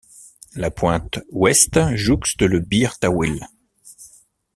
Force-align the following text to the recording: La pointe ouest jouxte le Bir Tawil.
La 0.55 0.71
pointe 0.71 1.19
ouest 1.29 1.93
jouxte 1.95 2.41
le 2.41 2.59
Bir 2.59 2.97
Tawil. 2.97 3.39